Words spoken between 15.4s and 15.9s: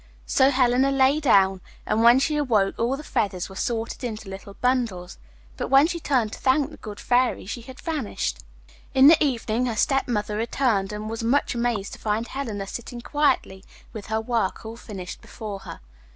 her.